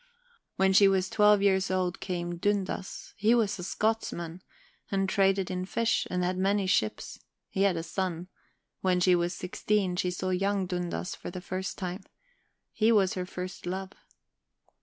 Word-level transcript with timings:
When 0.55 0.73
she 0.73 0.87
was 0.87 1.11
twelve 1.11 1.43
years 1.43 1.69
old 1.69 1.99
came 1.99 2.37
Dundas. 2.37 3.13
He 3.17 3.35
was 3.35 3.59
a 3.59 3.63
Scotsman, 3.63 4.41
and 4.89 5.07
traded 5.07 5.51
in 5.51 5.63
fish, 5.65 6.07
and 6.09 6.23
had 6.23 6.39
many 6.39 6.65
ships. 6.65 7.19
He 7.51 7.61
had 7.61 7.77
a 7.77 7.83
son. 7.83 8.27
When 8.79 8.99
she 8.99 9.13
was 9.13 9.35
sixteen, 9.35 9.95
she 9.95 10.09
saw 10.09 10.31
young 10.31 10.65
Dundas 10.65 11.13
for 11.13 11.29
the 11.29 11.39
first 11.39 11.77
time. 11.77 12.01
He 12.71 12.91
was 12.91 13.13
her 13.13 13.27
first 13.27 13.67
love... 13.67 13.91